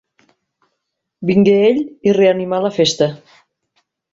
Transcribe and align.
Vingué 1.31 1.53
ell 1.67 1.83
i 2.11 2.17
reanimà 2.21 2.63
la 2.65 2.75
festa. 2.81 3.11